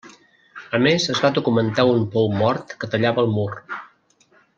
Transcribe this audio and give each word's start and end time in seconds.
A 0.77 0.79
més 0.85 1.03
es 1.15 1.19
va 1.25 1.29
documentar 1.35 1.85
un 1.91 2.01
pou 2.15 2.31
mort 2.39 2.73
que 2.85 2.91
tallava 2.95 3.27
el 3.27 3.31
mur. 3.37 3.49